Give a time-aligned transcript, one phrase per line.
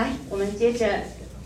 [0.00, 0.86] 来，我们接着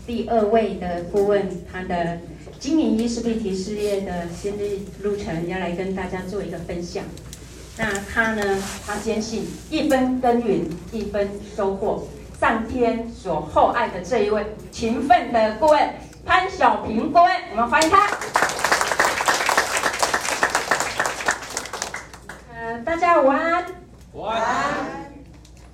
[0.07, 2.19] 第二位的顾问，他的
[2.57, 7.03] 经营伊丝碧媞事业的心路路程，要来跟大家做一个分享。
[7.77, 12.07] 那他呢，他坚信一分耕耘一分收获，
[12.39, 15.93] 上天所厚爱的这一位勤奋的顾问
[16.25, 18.07] 潘小平顾问，我们欢迎他。
[22.53, 23.65] 呃，大家午安。
[24.13, 24.94] 午安。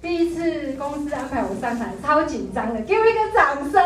[0.02, 3.80] 第一次公司安排我上台，超紧张的，给我一个掌声。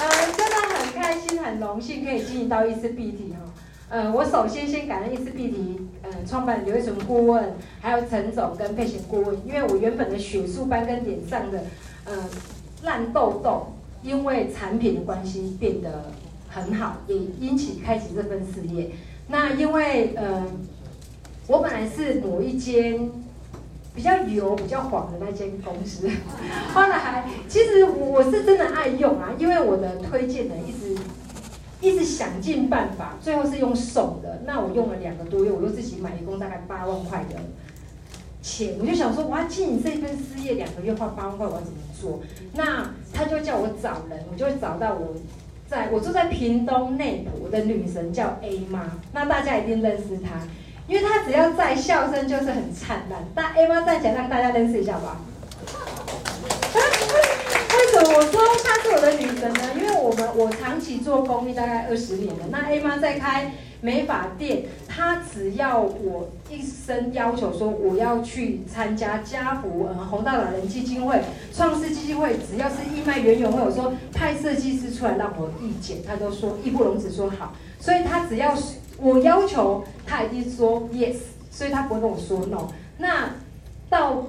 [0.00, 3.38] 呃，真的很开心，很荣幸可以经营到伊丝碧媞哈。
[3.90, 11.62] 呃，我首先先感恩伊丝碧媞，呃，创办刘一纯顾问，还有陈总跟佩娴顾问，因为我原本的血素斑跟脸上的
[12.06, 12.12] 呃
[12.82, 16.10] 烂痘痘，因为产品的关系变得
[16.48, 18.90] 很好，也因此开启这份事业。
[19.28, 20.44] 那因为呃，
[21.46, 23.08] 我本来是某一间。
[23.98, 26.08] 比较油、比较黄的那间公司，
[26.72, 30.96] 后来其实我是真的爱用啊，因为我的推荐人一直
[31.80, 34.42] 一直想尽办法，最后是用手的。
[34.46, 37.34] 那我用了两个多月，我又自己买一共大概八万块的
[38.40, 42.20] 钱，我就想说，我要经营这份事业，两个月花八万块，我要怎么做？
[42.54, 45.16] 那他就叫我找人，我就会找到我
[45.66, 50.46] 在我住在屏东内埔，的女神叫 A 妈，那大家一定认识她。
[50.88, 55.20] 因为他只要在笑声就是很灿烂，大 A 妈站起来让大家认识一下吧。
[56.74, 59.60] 为什么我说她是我的女神呢？
[59.76, 71.20] 因为我们我长期做公益大概二十年了，那 A 妈在开美发店，她只要我一声要求说我要去参加家福呃弘道老人基金会、
[71.54, 78.76] 创世基金会，只要是义卖园游会，我说派设计师出来让我意见，她都说义不容辞说好，所以她只要是。
[79.00, 81.16] 我要求他一定说 yes，
[81.50, 82.68] 所以他不会跟我说 no。
[82.98, 83.30] 那
[83.88, 84.24] 到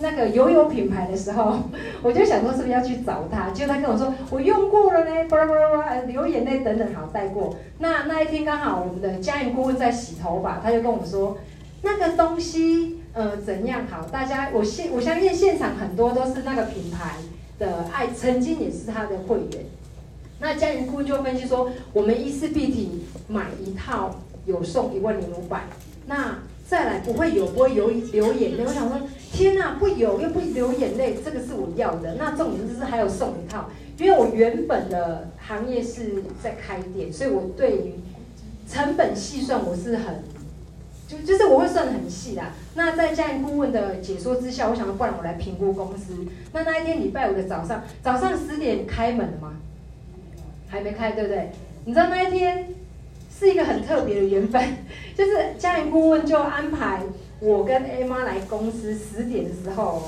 [0.00, 1.58] 那个油油品牌的时候，
[2.02, 3.50] 我就想说是不是要去找他？
[3.50, 7.56] 结果他跟我说我用过了呢，巴拉巴拉巴拉，流眼泪等等，好带过。
[7.78, 11.38] 那那一天刚好我们的家营顾问在洗头发，他就跟我说
[11.82, 14.02] 那个东西呃怎样好？
[14.04, 17.14] 大家我现我相信现场很多都是那个品牌
[17.58, 19.64] 的爱，曾经也是他的会员。
[20.38, 24.14] 那家营顾问就分析说，我们伊丝碧体买一套
[24.44, 25.64] 有送一万零五百，
[26.06, 26.38] 那
[26.68, 28.64] 再来不会有不会有流眼泪。
[28.66, 29.00] 我想说，
[29.32, 32.16] 天哪，不有又不流眼泪，这个是我要的。
[32.16, 37.94] 那重点就是还有送一套，因为我原本的行业是在开店，所以我对于
[38.68, 40.22] 成本细算我是很，
[41.08, 42.42] 就就是我会算得很细的。
[42.74, 46.26] 那在家营顾问的解说之下，我想说，不然我来评估公司。
[46.52, 49.54] 那那一天礼拜五的早上，早上十点开门了嘛？
[50.68, 51.50] 还没开，对不对？
[51.84, 52.68] 你知道那一天
[53.38, 54.62] 是一个很特别的缘分，
[55.16, 57.00] 就是家营顾问就安排
[57.40, 60.02] 我跟 A 妈来公司十点的时候，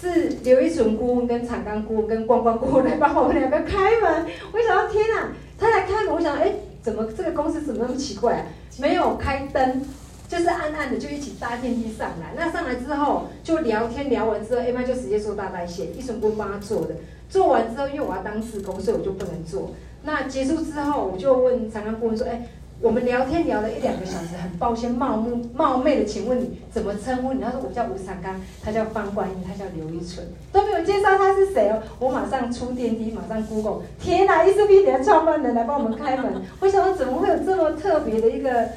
[0.00, 4.26] 是刘一纯顾问跟长刚顾问跟光光顾问来帮我们两个开门。
[4.52, 8.46] 我想到天啊，他来开门，我想哎，怎么这个公司怎么那么奇怪啊？
[8.78, 9.82] 没有开灯，
[10.28, 12.34] 就是暗暗的，就一起搭电梯上来。
[12.36, 16.94] 那上来之后就聊天，聊完之后，A 妈就直接做大代谢，一纯顾问帮他做的。
[17.30, 19.70] 做完之后，因为我要当志工，所以我就不能做。
[20.04, 22.46] 那结束之后，我就问长刚顾问说：“哎，
[22.80, 36.32] 我们聊天聊了一两个小时，很抱歉冒昧冒昧的，请问你怎么称呼你？”他说：“我叫吴长刚，他叫方冠英，他叫刘一纯，都没有介绍他是谁哦。”我马上出电梯，马上 Google，天哪，伊丝碧媞的创办人来帮我们开门。
[36.60, 38.68] 我想说，怎么会有这么特别的一个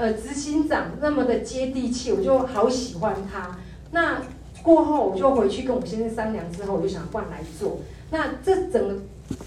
[0.00, 3.58] 呃执行长，那么的接地气，我就好喜欢他。
[3.92, 4.22] 那。
[4.62, 7.78] 过后我就回去跟我先生商量，之后我就想换来做。
[8.10, 8.94] 那这整个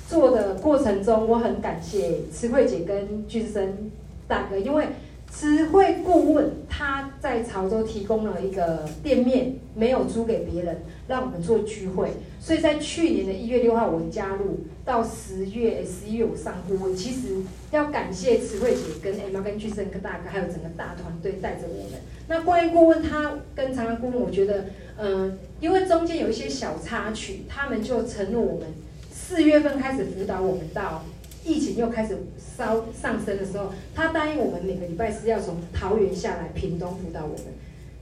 [0.10, 3.92] 做的过程中，我很感谢慈惠姐跟俊生
[4.28, 4.88] 大哥，因为
[5.34, 12.12] 词汇顾问他在潮州提供了一个店面，没有租给别人，让我们做聚会。
[12.40, 16.96] 所以在去年的一月六号我加入，到十月十一月我上顾问。
[16.96, 17.42] 其实
[17.72, 22.00] 要感谢慈惠姐跟 Emma 跟俊生跟大哥，还有整个大团队带着我们。
[22.28, 24.66] 那关于顾问他跟长安顾问，我觉得。
[24.96, 28.68] 嗯，因为中间有一些小插曲，他们就承诺我们
[29.12, 31.04] 四月份开始辅导我们，到
[31.46, 32.18] 疫情又开始
[32.58, 37.46] 烧上升的时候，他答应我们每个礼拜四要从桃园下来屏东辅导我们，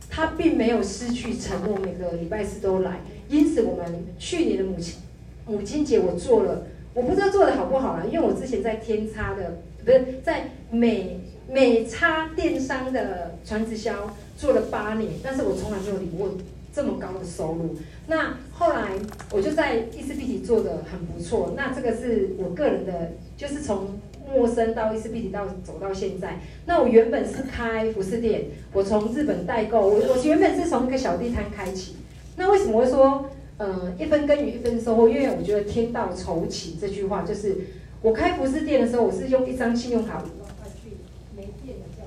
[0.09, 2.99] 他并没有失去承诺，每个礼拜四都来。
[3.29, 4.99] 因此，我们去年的母亲
[5.45, 16.29] 母亲节我做了，我不知道做得好不好啦，因为我之前在天差的不是在美美差电商的传直销做了八年，但是我从来没有领过。
[16.73, 17.75] 这么高的收入，
[18.07, 18.91] 那后来
[19.31, 21.53] 我就在伊丝碧媞做的很不错。
[21.56, 26.39] 那这个是我个人的，就是从陌生到伊丝碧媞到走到现在。
[26.65, 31.97] 那我原本是开服饰店，我从日本代购，我我原本是从一个小地摊开启。
[32.38, 37.57] 那为什么会说，呃，一分耕耘一分收获，因为我觉得天道酬勤这句话，就是
[38.01, 40.95] 我开服饰店的时候，我是用一张信用卡五万块去
[41.35, 42.03] 没电的叫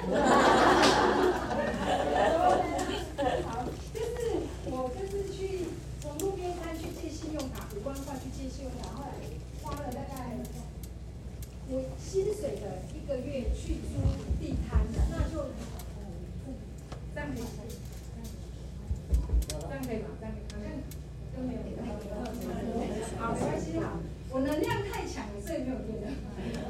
[0.02, 0.18] 朋友。
[3.46, 3.64] 好，
[3.94, 4.02] 就是
[4.66, 5.66] 我就是去
[6.00, 9.12] 从路边摊去借信用卡，五万块去借信用卡，后来
[9.62, 10.12] 花了大概
[11.70, 11.72] 我
[12.12, 13.96] 薪水的一个月去租
[14.36, 15.48] 地摊，那就
[17.14, 17.72] 这样可以。
[19.48, 20.12] 这样可以吗？
[20.20, 20.68] 这样好像
[21.32, 21.72] 都没有电。
[23.16, 23.96] 好，没关系，好。
[24.28, 26.12] 我能量太强了，所以没有电了。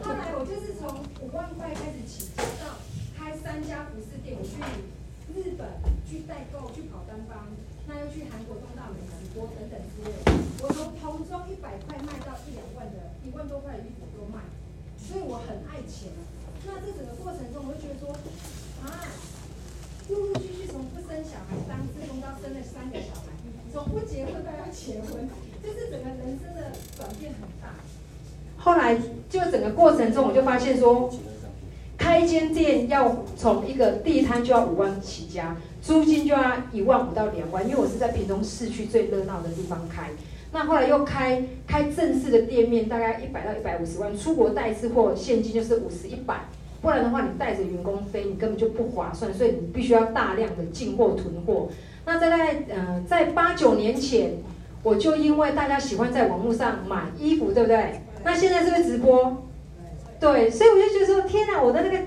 [0.07, 2.79] 后来我就是从五万块开始起家，到
[3.19, 4.55] 开三家服饰店，我去
[5.35, 5.67] 日本
[6.07, 7.51] 去代购，去跑单帮，
[7.91, 10.15] 那又去韩国东大门直播等等之类。
[10.63, 14.39] 我从童装一百块卖到一两万的，一万多块的衣服都卖，
[15.03, 16.15] 所以我很爱钱。
[16.67, 18.15] 那这整个过程中，我就觉得说，
[18.87, 19.07] 啊。
[20.09, 23.31] 陆陆续续从不生小孩当志工到生了三个小孩，
[23.73, 25.29] 从不结婚到要结婚，
[25.63, 27.77] 就是整个人生的转变很大。
[28.59, 28.99] 后来
[29.31, 31.09] 就整个过程中，我就发现说，
[31.97, 40.11] 开一间店要从一个地摊就要五万起家，租金就要一万五到两万，因为我是在屏东市区最热闹的地方开。
[40.53, 46.41] 那后来又开开正式的店面，大概一百到一百五十万，出国带一次货现金就是五十一百。
[46.83, 51.69] 不然的话，你带着员工飞，你根本就不划算，所以你必须要大量的进货囤货。
[52.05, 54.33] 那在在呃，在八九年前，
[54.83, 58.01] 我就因为大家喜欢在网络上买衣服，对不对？
[58.25, 59.45] 那现在是不是直播？
[60.19, 61.99] 对，所以我就觉得说，天哪，我的那个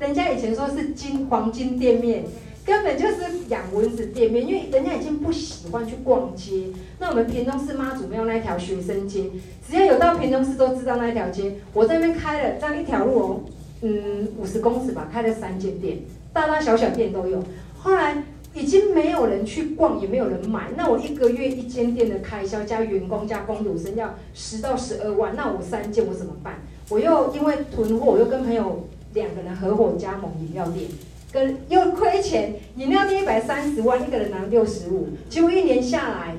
[0.00, 2.24] 人家以前说是金黄金店面，
[2.66, 6.64] 根本就是养蚊子店面，因为人家已经不喜欢去逛街。
[6.98, 9.30] 那我们屏东市妈祖庙那一条学生街，
[9.66, 13.40] 只要有到屏东市都知道那一条街，我在那边开了这样一条路哦。
[13.82, 15.98] 嗯，五十公尺吧，开了三间店，
[16.32, 17.40] 大大小小店都有。
[17.78, 18.22] 后来
[18.54, 20.70] 已经没有人去逛，也没有人买。
[20.76, 26.54] 那我一个月一间店的开销加员工加工读生要十到十二万，那我三间我怎么办？
[26.88, 30.86] 我又因为囤货，我又跟朋友两个人合伙加盟饮料店，
[31.32, 36.34] 跟又亏钱，饮料店一百三十万，一个人拿六十五，结果一年下来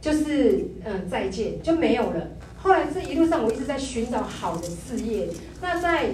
[0.00, 2.28] 就是嗯再见就没有了。
[2.56, 5.28] 后来这一路上我一直在寻找好的事业，
[5.60, 6.06] 那在。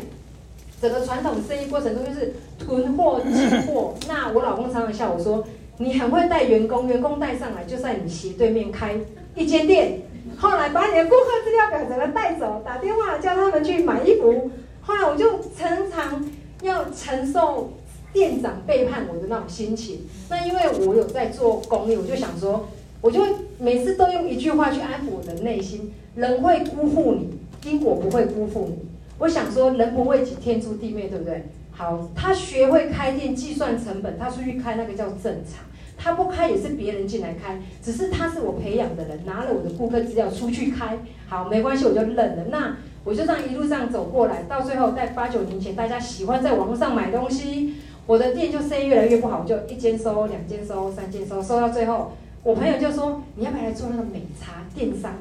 [0.82, 5.46] 整个传统生意过程中就是囤货进货，那我老公常常笑我说，
[5.76, 8.94] 你很会带员工，员工带上来就在你斜对面开
[9.34, 10.00] 一间店，
[10.38, 14.50] 后来把你的顾客资料表整个带走，打电话叫他们去买衣服，
[14.80, 16.24] 后来我就常常
[16.62, 17.74] 要承受
[18.12, 20.00] 店长背叛我的那种心情。
[20.28, 22.68] 那因为我有在做公益，我就想说，
[23.00, 23.22] 我就
[23.58, 27.38] 每次都用一句话去安抚我的内心：人会辜负你，
[27.70, 28.88] 因果不会辜负你。
[29.18, 31.46] 我想说，人不为己，天诛地灭，对不对？
[31.72, 35.64] 好，他学会开店计算成本，他出去开那个叫正常。
[36.02, 40.98] 他不开也是别人进来开，只是他是我培养的人，拿了我的顾客资料出去开。
[41.28, 42.44] 好，没关系，我就认了。
[42.50, 47.74] 那我就这样一路上走过来，到最后在八九年前，大家喜欢在网络上买东西，
[48.10, 52.10] 我的店就生意越来越不好，我就一间收，两间收，三间收，收到最后，
[52.42, 55.12] 我朋友就说：“你要不要来做那个美茶电商？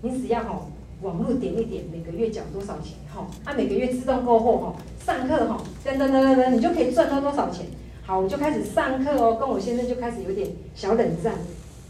[0.00, 0.70] 你只要吼。”
[1.02, 2.94] 网络点一点，每个月缴多少钱？
[3.14, 4.74] 哈，啊，每个月自动购货，哈，
[5.04, 7.66] 上课，哈，等等等等等，你就可以赚到多少钱？
[8.06, 11.34] 好，我就开始上课哦，跟我先生就开始有点小冷战。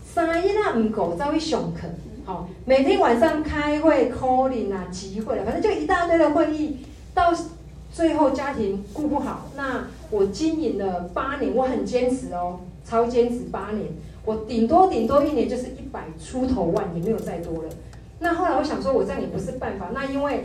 [0.04, 1.86] 三一那唔够，稍微上课，
[2.24, 6.78] 好，每天晚上开会、calling 啊、集会，反正就一大堆的会议，
[7.14, 7.32] 到
[7.92, 9.48] 最后家庭顾不好。
[9.56, 13.88] 那我经营了八年，我很坚持哦，超坚持八年，
[14.24, 17.68] 我顶多顶多一年就是一百出头万，也没有再多了。
[18.20, 19.90] 那后来我想说，我这样也不是办法。
[19.94, 20.44] 那因为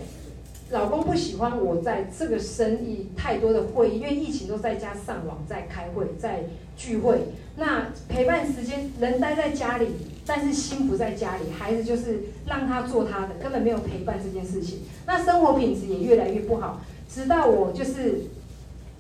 [0.71, 6.45] 老公不喜欢我在这个生意太多的会议，因为疫情都在家上网在开会在
[6.75, 7.19] 聚会。
[7.57, 9.87] 那陪伴时间人待在家里，
[10.25, 14.79] 但是心不在家里，孩子就是让他做他的，根本没有陪伴这件事情。
[15.05, 16.81] 那生活品质也越来越不好。
[17.07, 18.23] 直到我就是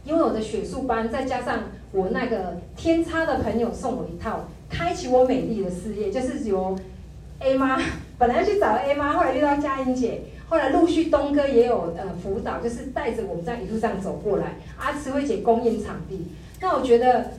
[0.03, 6.77] 因为我的学术班，再加上我那个天差的朋友送我一套，开启我美丽的事业，就是由
[7.39, 7.81] A 妈。
[8.17, 14.55] 本来要去找 A 妈，后来遇到佳音姐，后来陆续东哥也有呃辅导，就是带着我们在一路上走过来。
[14.77, 16.27] 阿慈慧姐供应场地，
[16.61, 17.31] 那我觉得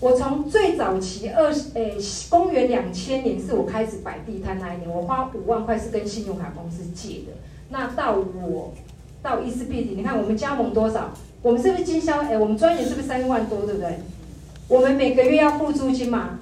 [0.00, 1.96] 我从最早期二十诶
[2.28, 7.32] 公元两千年是我开始摆地摊那一年，我花五万块是跟信用卡公司借的。
[7.70, 8.74] 那到我
[9.22, 11.12] 到伊丝碧媞，你看我们加盟多少？
[11.42, 12.20] 我们是不是经销？
[12.22, 13.98] 诶，我们专员是不是三万多，对不对？
[14.68, 16.40] 我们每个月要付租金吗？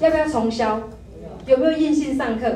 [0.00, 0.82] 要不要重销？
[1.46, 2.46] 有没有硬性上课？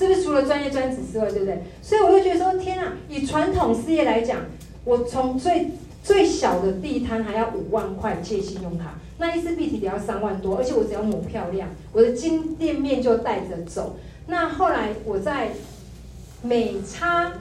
[0.00, 1.62] 是不是除了专业专职之外，对不对？
[1.82, 2.94] 所以我就觉得说，天啊！
[3.06, 4.38] 以传统事业来讲，
[4.84, 13.96] 我从最最小的地摊还要五万块借信用卡，那伊丝碧媞只要三万多，而且我只要抹漂亮，我的金店面就带着走。
[14.26, 15.50] 那后来我在
[16.42, 17.34] 美差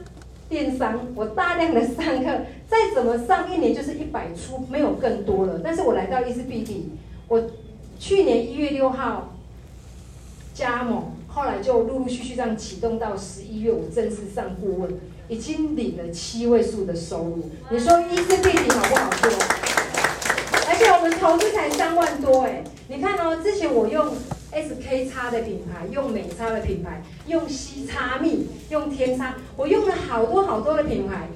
[0.49, 5.61] 电商，我大量的上课，再怎么上一年 就是一百出，没有更多了。
[5.63, 6.89] 但是我来到伊丝碧媞，
[7.29, 7.41] 我
[7.97, 9.37] 去年一月六号
[10.53, 17.49] 加盟，后来就陆陆续续这样启动到十一月，我正式上顾问，已经领了七位数的收入。
[17.69, 19.31] 你说伊丝碧媞好不好做？
[20.67, 24.09] 而且我们投资才三万多哎，你看哦，之前我用。
[24.51, 31.27] SK 叉的品牌，用美差的品牌，用西叉蜜，用天差，我用了好多好多的品牌。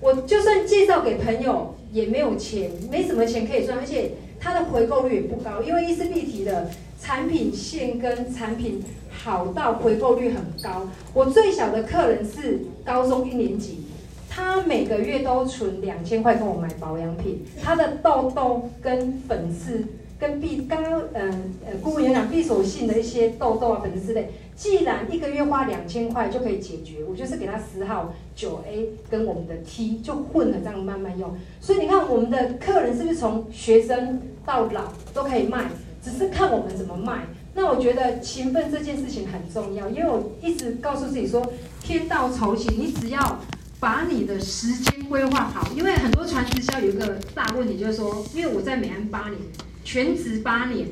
[0.00, 6.68] 我就算介绍给朋友，也没有钱，没什么钱可以赚，而且它的回购率也不高，因为伊丝碧媞的
[7.00, 10.88] 产品线跟产品好到回购率很高。
[11.12, 13.86] 我最小的客人是高中一年级，
[14.28, 19.84] 他每个月都存两千块跟我买保养品，他的痘痘跟粉刺。
[20.18, 35.66] 跟闭刚刚嗯呃顾问有讲闭锁性的一些痘痘啊粉丝之类，既然一个月花两千块就可以解决，我就是给他十号九 A 跟我们的 T 就混了这样慢慢用，所以你看我们的客人是不是从学生到老都可以卖，
[36.06, 37.26] 只是看我们怎么卖。
[37.54, 43.40] 那我觉得勤奋这件事情很重要，因为我一直告诉自己说，天道酬勤，你只要
[43.80, 49.40] 把你的时间规划好，因为很多传直销有一个大问题就是说，因为我在美安八年。
[49.84, 50.88] 全职八年，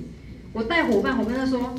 [0.52, 1.75] 我带伙伴，伙伴他说，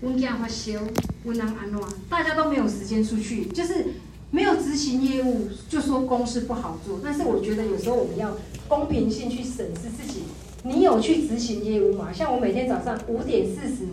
[0.00, 0.80] 温家发烧，
[1.24, 3.88] 温囊安诺，大家都没有时间出去，就是
[4.30, 7.00] 没有执行业务，就说公司不好做。
[7.04, 10.22] 但是我觉得有时候我们要公平性去审视自己，
[10.66, 12.10] 你有去执行业务吗？
[12.10, 13.84] 像我每天早上五点四十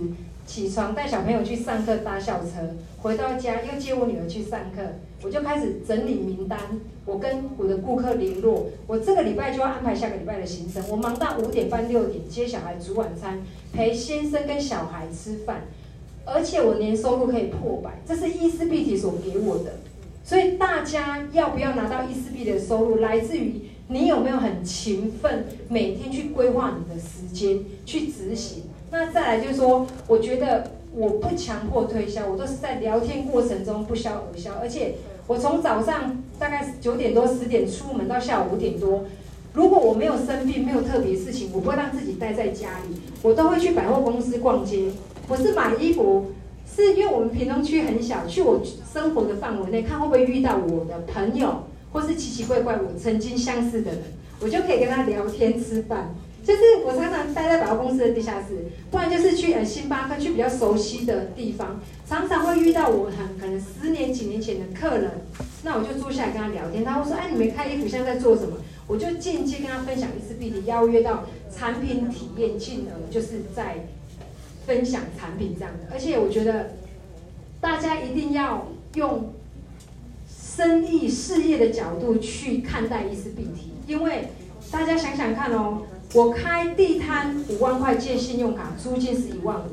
[0.47, 4.81] 起床，带小朋友去上课搭校车，回到家又接我女儿去上课，
[5.21, 6.57] 我就开始整理名单。
[7.05, 10.81] 我跟我的顾客联络，我这个礼拜就要安排下个礼拜的行程。
[10.89, 13.41] 我忙到五点半六点接小孩煮晚餐，
[13.73, 15.63] 陪先生跟小孩吃饭，
[16.23, 19.73] 而且我年收入可以破百，这是伊丝碧媞所给我的。
[20.23, 23.55] 所以大家要不要拿到伊丝碧媞的收入，来自于
[23.91, 28.63] 你有没有很勤奋，每天去规划你的时间去执行。
[28.89, 34.95] 那再来就是说，我觉得我不强迫推销，我都是在聊天过程中不销而销，而且。
[35.27, 39.05] 我从早上大概九点多十点出门到下午五点多，
[39.53, 44.91] 如果我没有生病，没有特别事情，我不会让自己待在家里，我都会去百货公司逛街。
[45.29, 46.31] 我是买衣服，
[46.75, 54.01] 是因为我们屏东区很小，去我生活的范围内，看会不会遇到我的朋友，或是奇奇怪怪我曾经相识的人，
[54.39, 56.13] 我就可以跟他聊天吃饭。
[56.43, 61.79] 就是我常常待在百货公司的地下室，不然就是去呃星巴克，去比较熟悉的地方，
[62.09, 65.11] 常常会遇到我很可能十年几年前的客人，
[65.61, 68.57] 那我就坐下来跟他聊天，他会说，哎，你没开衣服，现在在做什么？
[68.87, 73.85] 我就间接跟他分享一次 B 的，邀约到产品体验，进而就是在
[74.65, 75.93] 分享产品这样的。
[75.93, 76.71] 而且我觉得
[77.61, 79.31] 大家一定要用
[80.61, 84.27] 生意事业的角度去看待伊丝碧媞，因为
[84.71, 85.79] 大家想想看哦。
[86.13, 89.71] 我开地摊五万块借信用卡，租金是一万五。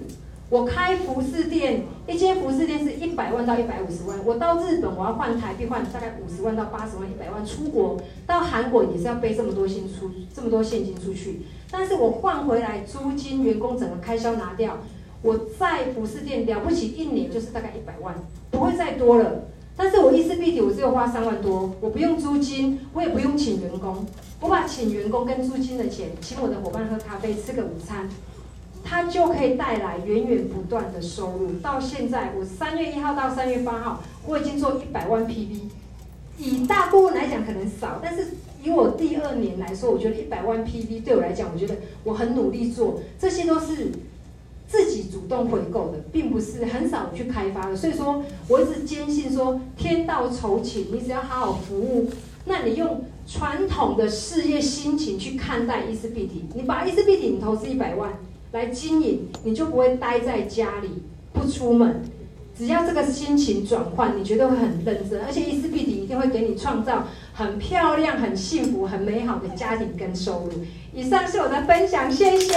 [0.48, 4.18] 我开服饰店，一间服饰店是一百万到一百五十万。
[4.24, 7.44] 我到日本，我要换台币换大概五十万到八十万，一百万。
[7.44, 11.42] 出国到韩国也是要背这么多现出这么多现金出去。
[11.70, 14.78] 但是我换回来租金、员工整个开销拿掉，
[15.20, 18.14] 我在服饰店了不起一年就是大概一百万，
[18.50, 19.42] 不会再多了。
[19.78, 24.04] 但是我伊丝碧媞，我只有花三万多，我不用租金，我也不用请员工。
[24.40, 28.08] 我把请员工跟租金的钱，请我的伙伴喝咖啡、吃个午餐，
[28.82, 31.52] 它就可以带来源源不断的收入。
[31.62, 35.60] 到现在，我三月一号到三月八号，我已经做一百万 PV。
[36.38, 38.28] 以大部分来讲可能少，但是
[38.62, 43.90] 以我第二年来说，我觉得一百万 PV 对我来讲，我觉得我很努力做，这些都是
[44.68, 47.74] 自己主动回购的，并不是很少去开发的。
[47.74, 52.08] 所以说，我一直坚信说，天道酬勤，你只要好好服务，
[52.44, 53.02] 那你用。
[53.30, 58.10] 传统的事业心情去看待伊丝碧媞，你把伊丝碧媞你投资一百万
[58.52, 61.02] 来经营，你就不会待在家里
[61.34, 62.02] 不出门。
[62.56, 70.52] 只要这个心情转换，你绝对会很认真，而且伊丝碧媞一定会给你创造很漂亮、很幸福、很美好的家庭跟收入。
[70.94, 72.54] 以上是我的分享，谢谢。